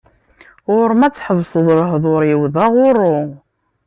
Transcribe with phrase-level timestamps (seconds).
[0.73, 3.17] Ɣur-m ad tḥesbeḍ lehdur-iw d aɣurru.